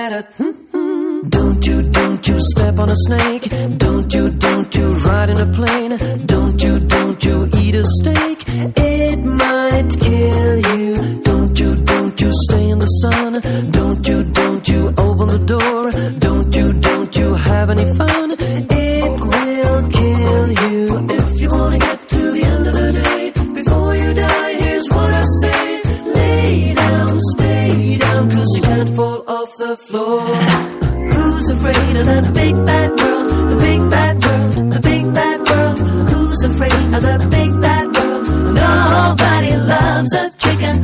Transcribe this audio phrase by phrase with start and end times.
[0.00, 3.42] Don't you, don't you step on a snake.
[3.76, 6.24] Don't you, don't you ride in a plane.
[6.24, 8.38] Don't you, don't you eat a steak.
[8.48, 11.20] It might kill you.
[11.20, 13.32] Don't you, don't you stay in the sun.
[13.72, 15.90] Don't you, don't you open the door.
[16.18, 18.36] Don't you, don't you have any fun.
[18.40, 20.80] It will kill you.
[21.10, 25.12] If you wanna get to the end of the day, before you die, here's what
[25.12, 25.82] I say.
[26.14, 27.49] Lay down, stay
[29.00, 30.20] fall off the floor.
[31.14, 33.30] Who's afraid of the big bad world?
[33.52, 35.78] The big bad world, the big bad world.
[36.10, 38.24] Who's afraid of the big bad world?
[38.64, 40.74] Nobody loves a chicken.